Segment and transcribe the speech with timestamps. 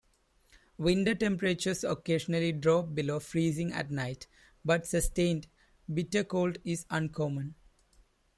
[0.79, 4.25] Winter temperatures occasionally drop below freezing at night,
[4.65, 5.45] but sustained,
[5.93, 7.53] bitter cold, is uncommon.